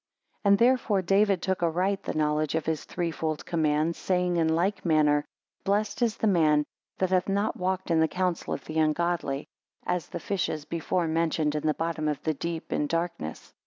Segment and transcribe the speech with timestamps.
[0.43, 4.47] 11 And therefore David took aright the knowledge of his three fold command, saying in
[4.55, 5.23] like manner:
[5.63, 6.65] 12 Blessed is the man
[6.97, 9.45] that hath not walked in the counsel of the ungodly;
[9.85, 13.53] as the fishes before mentioned in the bottom of the deep, in darkness.